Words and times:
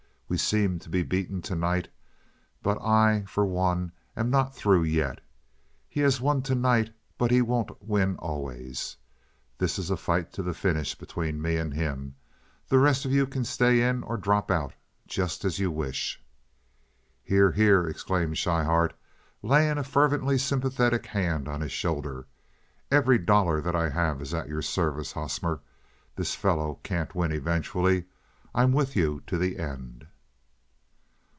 "We 0.31 0.37
seem 0.37 0.79
to 0.79 0.87
be 0.89 1.03
beaten 1.03 1.41
to 1.41 1.55
night, 1.55 1.89
but 2.63 2.81
I, 2.81 3.25
for 3.27 3.45
one, 3.45 3.91
am 4.15 4.29
not 4.29 4.55
through 4.55 4.83
yet. 4.83 5.19
He 5.89 5.99
has 5.99 6.21
won 6.21 6.41
to 6.43 6.55
night, 6.55 6.93
but 7.17 7.31
he 7.31 7.41
won't 7.41 7.83
win 7.85 8.15
always. 8.15 8.95
This 9.57 9.77
is 9.77 9.91
a 9.91 9.97
fight 9.97 10.31
to 10.31 10.41
a 10.49 10.53
finish 10.53 10.95
between 10.97 11.41
me 11.41 11.57
and 11.57 11.73
him. 11.73 12.15
The 12.69 12.79
rest 12.79 13.03
of 13.03 13.11
you 13.11 13.27
can 13.27 13.43
stay 13.43 13.81
in 13.81 14.03
or 14.03 14.15
drop 14.15 14.49
out, 14.49 14.71
just 15.05 15.43
as 15.43 15.59
you 15.59 15.69
wish." 15.69 16.23
"Hear, 17.23 17.51
hear!" 17.51 17.85
exclaimed 17.85 18.37
Schryhart, 18.37 18.93
laying 19.43 19.77
a 19.77 19.83
fervently 19.83 20.37
sympathetic 20.37 21.07
hand 21.07 21.49
on 21.49 21.59
his 21.59 21.73
shoulder. 21.73 22.25
"Every 22.89 23.17
dollar 23.17 23.59
that 23.59 23.75
I 23.75 23.89
have 23.89 24.21
is 24.21 24.33
at 24.33 24.47
your 24.47 24.61
service, 24.61 25.11
Hosmer. 25.11 25.59
This 26.15 26.35
fellow 26.35 26.79
can't 26.83 27.13
win 27.13 27.33
eventually. 27.33 28.05
I'm 28.55 28.71
with 28.71 28.95
you 28.95 29.21
to 29.27 29.37
the 29.37 29.59
end." 29.59 30.07